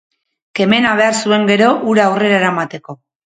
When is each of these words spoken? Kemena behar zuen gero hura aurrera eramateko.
Kemena 0.59 0.93
behar 0.99 1.17
zuen 1.27 1.45
gero 1.51 1.69
hura 1.91 2.07
aurrera 2.09 2.35
eramateko. 2.41 2.97